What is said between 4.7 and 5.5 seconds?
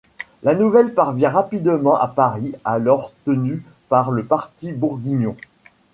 bourguignon.